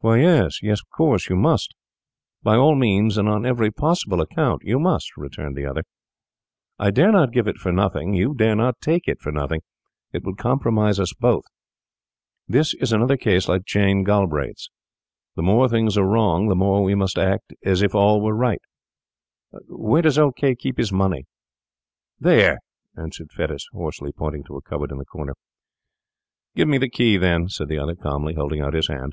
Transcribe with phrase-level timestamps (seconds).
[0.00, 1.74] 'Why, yes, of course you must.
[2.44, 5.82] By all means and on every possible account, you must,' returned the other.
[6.78, 9.60] 'I dare not give it for nothing, you dare not take it for nothing;
[10.12, 11.42] it would compromise us both.
[12.46, 14.70] This is another case like Jane Galbraith's.
[15.34, 18.62] The more things are wrong the more we must act as if all were right.
[19.66, 21.26] Where does old K— keep his money?'
[22.20, 22.60] 'There,'
[22.96, 25.34] answered Fettes hoarsely, pointing to a cupboard in the corner.
[26.54, 29.12] 'Give me the key, then,' said the other, calmly, holding out his hand.